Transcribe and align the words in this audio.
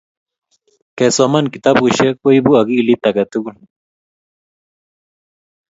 kesoman 0.97 1.45
kitabushe 1.53 2.07
koibu 2.21 2.51
akilit 2.61 3.01
age 3.09 3.23
tugul 3.31 3.57